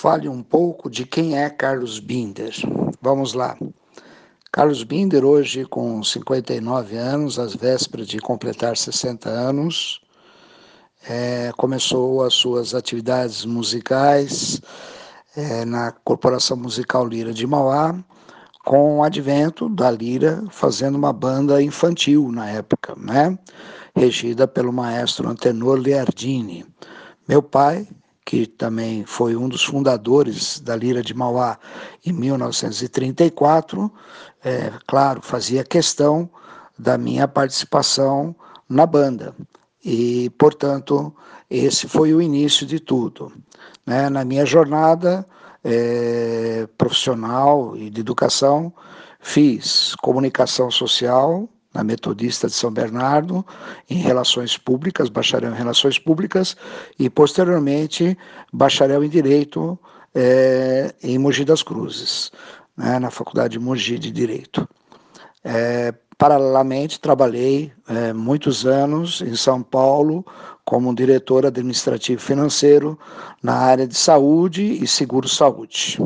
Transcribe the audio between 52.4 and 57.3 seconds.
de São Bernardo, em Relações Públicas, bacharel em Relações Públicas, e